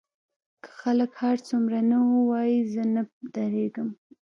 که 0.63 0.69
خلک 0.81 1.11
هر 1.23 1.37
څومره 1.47 1.79
نه 1.89 1.97
ووايي 2.13 2.59
زه 2.73 2.83
نه 2.95 3.01
درېږم. 3.35 3.89